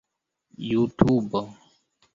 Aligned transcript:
jutubo 0.67 1.41